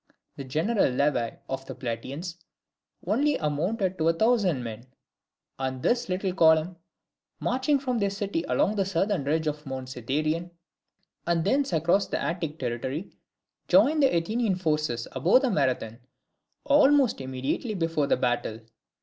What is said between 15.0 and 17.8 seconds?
above Marathon almost immediately